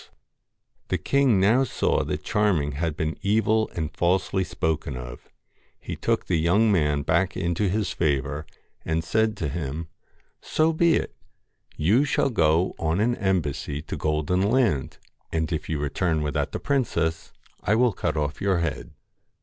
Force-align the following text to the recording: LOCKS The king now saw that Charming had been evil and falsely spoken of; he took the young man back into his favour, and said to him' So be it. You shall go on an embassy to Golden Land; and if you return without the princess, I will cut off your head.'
LOCKS 0.05 0.09
The 0.87 0.97
king 0.97 1.39
now 1.39 1.63
saw 1.63 2.03
that 2.05 2.23
Charming 2.23 2.71
had 2.71 2.97
been 2.97 3.19
evil 3.21 3.69
and 3.75 3.95
falsely 3.95 4.43
spoken 4.43 4.97
of; 4.97 5.29
he 5.79 5.95
took 5.95 6.25
the 6.25 6.37
young 6.39 6.71
man 6.71 7.03
back 7.03 7.37
into 7.37 7.69
his 7.69 7.91
favour, 7.91 8.47
and 8.83 9.03
said 9.03 9.37
to 9.37 9.47
him' 9.47 9.89
So 10.55 10.73
be 10.73 10.95
it. 10.95 11.13
You 11.77 12.03
shall 12.03 12.31
go 12.31 12.73
on 12.79 12.99
an 12.99 13.15
embassy 13.17 13.79
to 13.83 13.95
Golden 13.95 14.41
Land; 14.41 14.97
and 15.31 15.53
if 15.53 15.69
you 15.69 15.77
return 15.77 16.23
without 16.23 16.51
the 16.51 16.59
princess, 16.59 17.31
I 17.63 17.75
will 17.75 17.93
cut 17.93 18.17
off 18.17 18.41
your 18.41 18.57
head.' 18.57 18.95